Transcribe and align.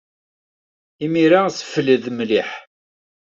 Imir-a, 1.03 1.39
ssefled 1.49 2.05
mliḥ. 2.17 2.49